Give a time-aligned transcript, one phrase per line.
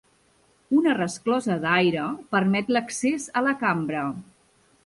[0.77, 2.07] Una resclosa d'aire
[2.37, 4.09] permet l'accés a la cambra.